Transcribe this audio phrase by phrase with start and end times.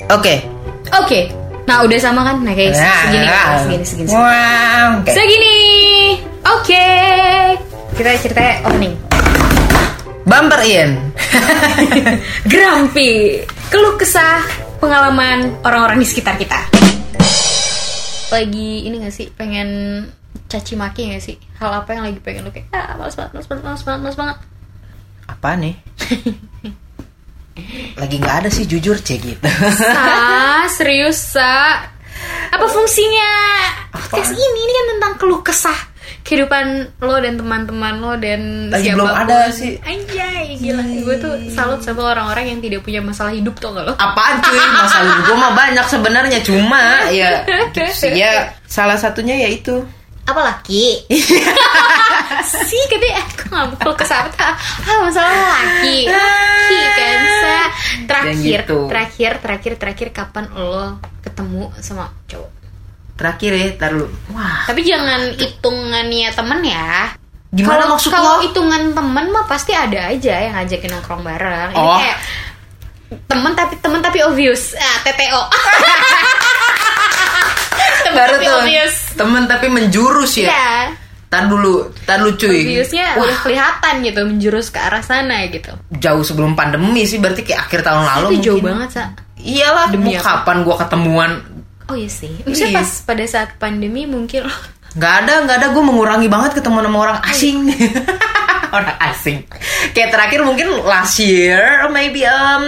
[0.00, 0.40] Oke.
[1.04, 1.28] Oke.
[1.68, 2.40] Nah, udah sama kan?
[2.40, 4.16] Nah, guys, segini, Nah, segini, segini, segini.
[4.16, 4.88] Wow.
[5.04, 5.10] Oke.
[5.12, 5.56] Segini.
[6.48, 6.86] Oke.
[7.92, 8.94] Kita ceritanya opening.
[10.24, 10.90] Bumper in.
[12.52, 13.44] Grumpy.
[13.68, 14.40] Keluh kesah
[14.80, 16.56] pengalaman orang-orang di sekitar kita.
[18.32, 19.68] Lagi ini gak sih pengen
[20.48, 21.36] caci maki gak sih?
[21.60, 24.18] Hal apa yang lagi pengen lu kayak ah males banget, males banget, males banget, males
[24.18, 24.36] banget.
[25.28, 25.74] Apa nih?
[27.94, 29.44] Lagi nggak ada sih jujur cek gitu.
[29.88, 31.84] Ah, serius, Sa?
[32.48, 33.30] Apa fungsinya
[33.90, 34.44] podcast ini?
[34.58, 35.78] Ini kan tentang keluh kesah
[36.22, 36.66] kehidupan
[37.02, 39.24] lo dan teman-teman lo dan Lagi belum siapa pun.
[39.26, 39.72] ada sih.
[39.82, 40.82] Anjay, gila.
[41.02, 43.94] Gue tuh salut sama orang-orang yang tidak punya masalah hidup tuh gak lo?
[43.96, 44.54] Apaan cuy?
[44.80, 49.82] Masalah gue mah banyak sebenarnya cuma ya gitu sih ya salah satunya ya itu.
[52.40, 57.20] Sih katanya aku gak mau keluh kesah apa ah masalah laki laki kan
[58.02, 58.78] terakhir gitu.
[58.86, 62.50] terakhir terakhir terakhir kapan lo ketemu sama cowok
[63.12, 64.08] Terakhir ya, tar lu.
[64.30, 67.12] Wah, Tapi jangan hitungannya temen ya.
[67.50, 68.42] Gimana Kalau- maksud Kalau lo?
[68.42, 71.70] hitungan temen mah pasti ada aja yang ngajakin nongkrong bareng.
[71.70, 72.00] Ini Oh.
[72.00, 72.18] kayak
[73.28, 74.74] temen tapi temen tapi obvious.
[74.74, 75.38] Ah, TTO.
[78.02, 78.94] temen baru tapi tuh obvious.
[79.14, 80.48] temen tapi menjurus ya.
[80.50, 80.72] Ya.
[81.32, 82.60] Tar dulu, tar lu cuy.
[82.60, 85.72] Obviousnya udah kelihatan gitu menjurus ke arah sana gitu.
[85.96, 88.68] Jauh sebelum pandemi sih berarti kayak akhir tahun lalu jauh mungkin.
[88.84, 89.04] banget, Sa.
[89.40, 90.44] Iyalah, Demi mau apa?
[90.44, 91.30] kapan gua ketemuan?
[91.88, 92.28] Oh iya sih.
[92.44, 92.78] Maksudnya Iya.
[92.78, 94.44] pas pada saat pandemi mungkin
[95.00, 95.66] Nggak ada, nggak ada.
[95.72, 97.56] Gue mengurangi banget ketemu sama orang asing.
[98.76, 99.38] orang asing.
[99.96, 102.64] Kayak terakhir mungkin last year, or maybe um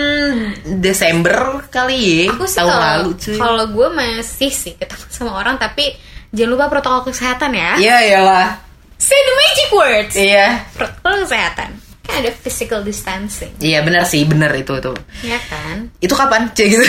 [0.80, 2.32] Desember kali ya.
[2.32, 3.36] aku sih tahun lalu cuy.
[3.36, 5.92] kalau gue masih sih ketemu sama orang tapi
[6.34, 7.70] jangan lupa protokol kesehatan ya.
[7.78, 8.46] Iya iyalah.
[8.94, 10.14] Say the magic words.
[10.14, 10.46] Iya.
[10.72, 11.70] Protokol kesehatan.
[12.04, 13.54] Kan ada physical distancing.
[13.58, 14.92] Iya benar sih, benar itu tuh.
[15.22, 15.88] Ya kan?
[15.98, 16.50] Itu kapan?
[16.56, 16.84] Cek gitu.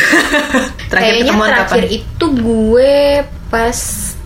[0.89, 1.97] terakhir Kayaknya ketemuan terakhir kapan?
[2.03, 2.93] itu gue
[3.47, 3.77] pas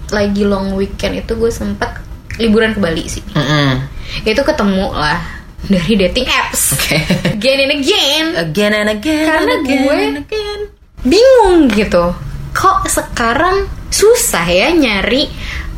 [0.10, 2.02] lagi long weekend itu gue sempat
[2.42, 3.22] liburan ke Bali sih.
[3.32, 3.86] Mm-mm.
[4.24, 5.22] Itu ketemu lah
[5.62, 6.74] dari dating apps.
[6.74, 6.98] Oke.
[7.38, 8.26] Again and again.
[8.34, 9.26] Again and again.
[9.30, 10.60] Karena and again gue- again.
[11.00, 12.12] Bingung gitu.
[12.52, 15.28] Kok sekarang susah ya nyari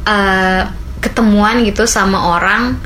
[0.05, 0.63] eh,
[1.01, 2.77] ketemuan gitu sama orang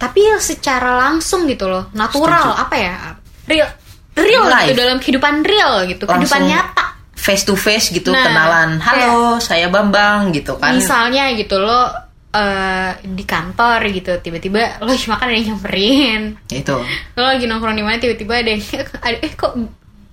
[0.00, 2.96] tapi secara langsung gitu loh, natural apa ya?
[3.44, 3.68] Real
[4.16, 4.72] real Live.
[4.72, 6.84] gitu dalam kehidupan real gitu, kehidupan Langsung nyata.
[7.12, 8.80] Face to face gitu Nah, kenalan.
[8.80, 10.72] Halo, saya Bambang gitu kan.
[10.72, 11.92] Misalnya gitu lo
[12.32, 16.78] eh, di kantor gitu tiba-tiba lo makan ada yang nyamperin Itu.
[17.18, 18.62] lo lagi nongkrong di mana tiba-tiba ada yang
[19.02, 19.52] ada, eh kok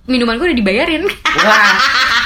[0.08, 1.04] minuman gue udah dibayarin
[1.38, 1.70] Wah,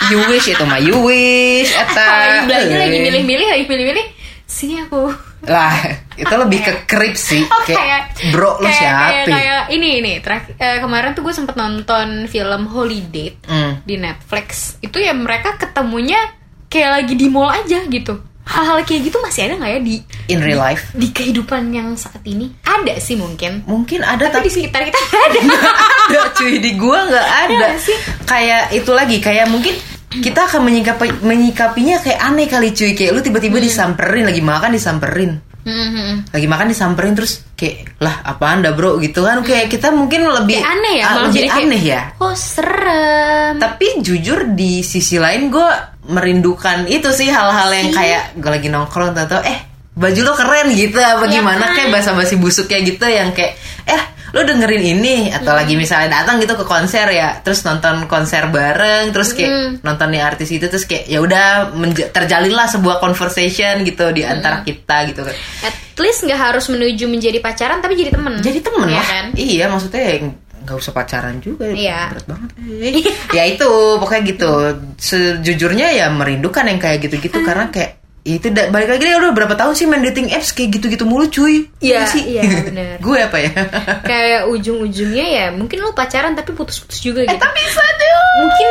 [0.06, 1.98] you wish itu mah you wish eta.
[2.00, 3.02] lagi belanja lagi Eh.
[3.02, 4.06] milih-milih lagi milih-milih
[4.44, 5.10] sini aku
[5.42, 5.74] Lah,
[6.14, 7.42] itu lebih ke krip sih.
[7.42, 9.06] Oh, kayak, bro lu kayak, siapa?
[9.10, 13.82] kayak, kayak ini ini terakhir eh, kemarin tuh gue sempet nonton film Holiday Hmm.
[13.82, 16.22] di Netflix itu ya mereka ketemunya
[16.68, 19.94] kayak lagi di mall aja gitu hal-hal kayak gitu masih ada nggak ya di
[20.28, 20.90] In real life.
[20.92, 23.62] di kehidupan yang saat ini ada sih mungkin.
[23.64, 25.40] Mungkin ada tapi, tapi, di sekitar kita nggak ada.
[26.12, 27.66] Ada cuy di gua nggak ada.
[27.72, 27.96] Iya sih.
[28.24, 29.72] Kayak itu lagi kayak mungkin
[30.12, 32.92] kita akan menyikapi menyikapinya kayak aneh kali cuy.
[32.92, 33.64] Kayak lu tiba-tiba Hmm.
[33.64, 35.32] disamperin lagi makan disamperin.
[35.62, 36.34] Mhm.
[36.34, 38.98] lagi makan disamperin terus kayak lah apaan dah bro?
[38.98, 39.46] Gitu kan.
[39.46, 42.02] Kayak kita mungkin lebih Kayak aneh ya lebih jadi kayak, aneh ya.
[42.18, 43.52] Oh serem.
[43.62, 45.68] Tapi jujur di sisi lain gue
[46.10, 50.96] merindukan itu sih hal-hal yang kayak gue lagi nongkrong tau eh baju lo keren gitu
[50.96, 51.64] apa Iya gimana?
[51.68, 51.76] Kan?
[51.76, 53.54] kayak basa-basi busuk kayak gitu yang kayak
[53.84, 58.48] eh lo dengerin ini atau lagi misalnya datang gitu ke konser ya terus nonton konser
[58.48, 61.68] bareng terus kayak nonton nih artis itu terus kayak ya udah
[62.08, 65.36] terjalinlah sebuah conversation gitu di antara kita gitu kan.
[65.62, 68.40] At least nggak harus menuju menjadi pacaran tapi jadi temen.
[68.40, 69.24] Jadi temen Iya lah kan?
[69.36, 70.14] iya maksudnya ya
[70.62, 72.00] nggak usah pacaran juga Iya.
[72.08, 73.04] berat banget eh.
[73.36, 73.68] ya itu
[74.00, 74.52] pokoknya gitu.
[74.96, 77.44] Sejujurnya ya merindukan yang kayak gitu-gitu Ah.
[77.44, 80.54] karena kayak ya itu da- balik lagi deh udah berapa tahun sih main dating apps?
[80.54, 81.66] Kayak gitu-gitu mulu cuy.
[81.82, 82.22] Iya, sih.
[82.38, 82.96] iya, bener.
[83.06, 83.50] gue apa ya?
[84.10, 87.34] Kayak ujung-ujungnya ya mungkin lo pacaran tapi putus-putus juga gitu.
[87.34, 88.70] tapi sadar mungkin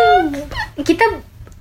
[0.88, 1.06] kita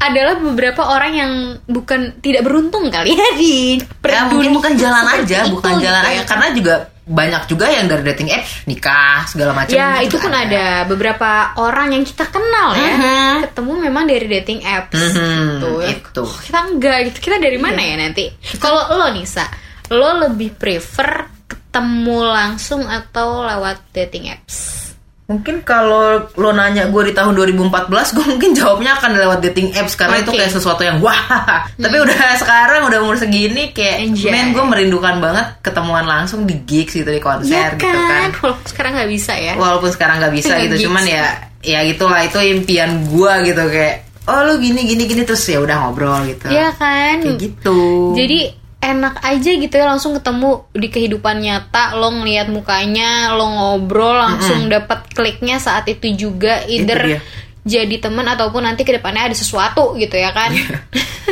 [0.00, 1.32] adalah beberapa orang yang
[1.68, 6.02] bukan tidak beruntung kali ya di ya, mungkin bukan jalan aja itu bukan gitu jalan
[6.08, 6.22] ya aja.
[6.24, 6.74] Karena juga
[7.10, 10.86] banyak juga yang dari dating apps nikah segala macam ya gitu itu pun ada.
[10.86, 13.34] beberapa orang yang kita kenal ya Mhm.
[13.50, 14.94] ketemu memang dari dating apps.
[14.94, 15.10] Mhm,
[15.58, 15.70] gitu.
[15.84, 16.22] Itu.
[16.24, 17.18] Oh, kita enggak gitu.
[17.28, 18.30] Kita dari mana ya nanti?
[18.62, 19.44] Kalau lo Nisa
[19.90, 24.89] lo lebih prefer ketemu langsung atau lewat dating apps
[25.30, 27.86] Mungkin kalau lo nanya gue di tahun 2014,
[28.18, 30.42] gue mungkin jawabnya akan lewat dating apps karena itu Oke.
[30.42, 31.70] kayak sesuatu yang wah.
[31.78, 34.34] Tapi udah sekarang udah umur segini kayak Enjoy.
[34.34, 38.34] men gue merindukan banget ketemuan langsung di gigs gitu di konser Ya gitu kan.
[38.42, 39.54] Walaupun sekarang nggak bisa ya.
[39.54, 40.84] Walaupun sekarang nggak bisa gitu, gigs.
[40.90, 41.24] cuman ya
[41.62, 43.94] ya gitulah itu impian gue gitu kayak
[44.26, 46.50] oh lu gini gini gini terus ya udah ngobrol gitu.
[46.50, 47.22] Iya kan?
[47.22, 47.78] Kayak gitu.
[48.18, 48.40] Jadi
[48.80, 54.72] enak aja gitu ya langsung ketemu di kehidupan nyata lo ngeliat mukanya lo ngobrol langsung
[54.72, 57.20] dapat kliknya saat itu juga either dia.
[57.68, 60.56] jadi teman ataupun nanti ke depannya ada sesuatu gitu ya kan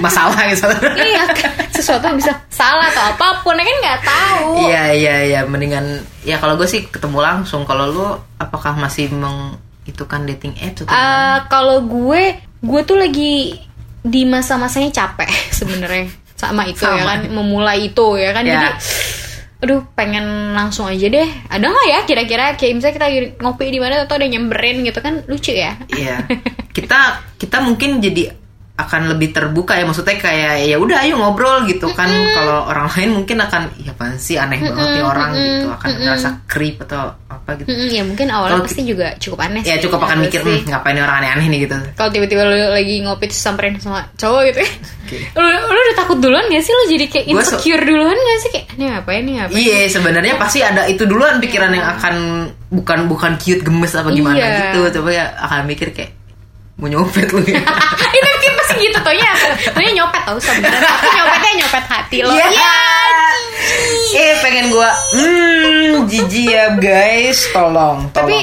[0.04, 0.68] masalah gitu.
[1.08, 1.24] iya
[1.72, 6.04] sesuatu yang bisa salah atau apa pun ya kan nggak tahu Iya iya iya mendingan
[6.28, 7.64] ya kalau gue sih ketemu langsung.
[7.64, 8.06] Kalau lu
[8.38, 9.58] apakah masih meng
[9.88, 10.92] itu kan dating apps atau?
[10.92, 13.56] Eh, kalau gue gue tuh lagi
[14.02, 17.10] di masa-masanya capek sebenarnya sama itu ya Sama.
[17.10, 18.46] kan memulai itu ya kan.
[18.46, 18.54] Ya.
[18.54, 18.68] jadi
[19.58, 21.28] aduh pengen langsung aja deh.
[21.50, 23.08] Ada nggak ya kira-kira kayak misalnya kita
[23.42, 25.74] ngopi di mana atau ada nyamberin gitu kan lucu ya.
[25.90, 26.22] Iya.
[26.78, 28.30] Kita kita mungkin jadi
[28.78, 29.82] akan lebih terbuka ya.
[29.82, 32.06] Maksudnya kayak ya udah ayo ngobrol gitu kan.
[32.06, 34.38] Kalau orang lain mungkin akan ya apaan sih?
[34.38, 35.66] Aneh banget nih orang gitu.
[35.74, 37.18] Akan ngerasa creep atau
[37.48, 37.72] apa gitu.
[37.72, 39.88] Mm-mm, ya mungkin awalnya Kalau pasti juga cukup aneh ya sih.
[39.88, 40.52] cukup akan Apa mikir sih?
[40.54, 41.76] "Hmm, ngapain orang aneh-aneh nih gitu.
[41.94, 44.70] Kalau tiba-tiba lu lagi ngopi terus samperin sama cowok gitu ya.
[45.34, 46.70] Lu, lu udah takut duluan gak sih?
[46.70, 48.50] Lu jadi kayak Gua so- insecure duluan gak sih?
[48.52, 49.34] Kayak ini ngapain nih?
[49.38, 52.14] Ngapain Iya sebenarnya pasti ada itu duluan pikiran yang akan
[52.68, 54.48] bukan bukan cute gemes apa gimana Iya.
[54.68, 55.00] gitu.
[55.00, 56.12] Coba ya akan mikir kayak
[56.76, 57.58] mau nyopet lu ya?
[58.14, 59.30] Itu mungkin pasti gitu taunya.
[59.66, 60.78] Taunya nyopet tau sebenarnya.
[60.78, 62.30] Tapi nyopetnya nyopet hati lo.
[62.30, 62.46] Iya.
[62.48, 62.72] Iya.
[64.08, 65.57] Eh pengen gua hmm
[66.06, 68.12] jijik ya guys, tolong, tolong.
[68.12, 68.38] tapi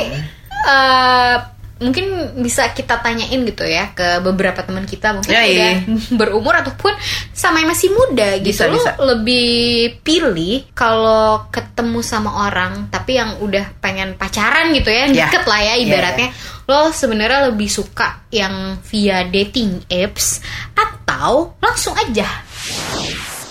[0.66, 1.36] eh,
[1.75, 2.07] mungkin
[2.40, 5.84] bisa kita tanyain gitu ya ke beberapa teman kita mungkin Ya, udah iya.
[6.19, 6.96] berumur ataupun
[7.36, 8.92] sama yang masih muda gitu Bisa, lo bisa.
[9.04, 9.52] lebih
[10.00, 15.28] pilih kalau ketemu sama orang tapi yang udah pengen pacaran gitu ya Ya.
[15.28, 16.30] deket lah ya Ya, ibaratnya
[16.66, 20.40] lo sebenarnya lebih suka yang via dating apps
[20.74, 22.25] atau langsung aja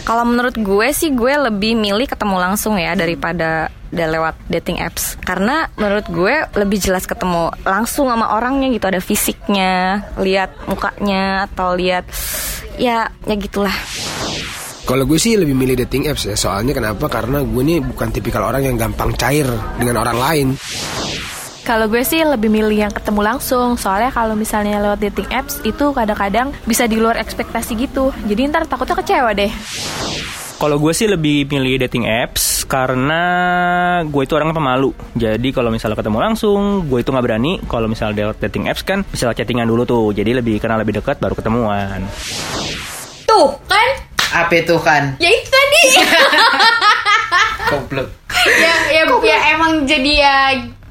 [0.05, 5.17] Kalau menurut gue sih gue lebih milih ketemu langsung ya daripada udah lewat dating apps.
[5.25, 8.85] Karena menurut gue lebih jelas ketemu langsung sama orangnya gitu.
[8.85, 12.05] Ada fisiknya lihat mukanya atau lihat
[12.77, 13.73] ya ya gitulah.
[14.85, 16.37] Kalau gue sih lebih milih dating apps ya.
[16.37, 17.09] Soalnya kenapa?
[17.09, 19.49] Karena gue nih bukan tipikal orang yang gampang cair
[19.81, 20.49] dengan orang lain
[21.65, 25.97] Kalau gue sih lebih milih yang ketemu langsung Soalnya kalau misalnya lewat dating apps Itu
[25.97, 29.49] kadang-kadang bisa di luar ekspektasi gitu Jadi ntar takutnya kecewa deh
[30.61, 33.23] Kalau gue sih lebih milih dating apps karena
[34.09, 34.97] gue itu orangnya pemalu.
[35.13, 37.61] Jadi kalau misalnya ketemu langsung, gue itu nggak berani.
[37.69, 40.17] Kalau misalnya lewat dating apps kan bisa chattingan dulu tuh.
[40.17, 42.01] Jadi lebih kenal lebih dekat baru ketemuan.
[43.29, 43.89] tuh kan
[44.33, 45.19] Apa itu kan?
[45.19, 45.83] ya itu tadi
[47.71, 48.09] Goblok.
[48.63, 50.37] ya ya ya emang jadi ya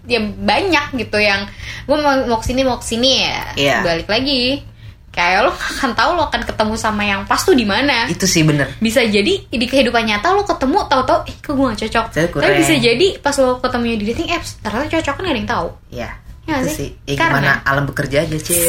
[0.04, 1.48] ya banyak gitu yang
[1.84, 3.78] gue mau mau ke sini mau ke sini ya Iya.
[3.82, 4.60] balik lagi
[5.10, 8.42] kayak lo akan tahu lo akan ketemu sama yang pas tuh di mana Itu sih
[8.42, 8.68] bener.
[8.78, 12.74] bisa jadi di kehidupan nyata lo ketemu tahu-tahu eh kok gue gak cocok tapi bisa
[12.76, 16.10] jadi pas lo ketemu di dating apps ternyata cocok kan gak ada yang tahu Ya.
[16.44, 16.76] Ya itu sih?
[16.76, 16.90] sih.
[17.06, 18.68] Eh, Karena- gimana alam bekerja aja cie.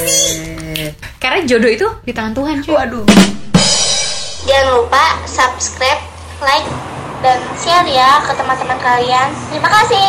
[1.19, 2.71] karena jodoh itu di tangan Tuhan cuy.
[2.71, 3.03] Waduh.
[4.45, 5.99] Jangan lupa subscribe,
[6.39, 6.69] like,
[7.19, 9.27] dan share ya ke teman-teman kalian.
[9.51, 10.07] Terima kasih.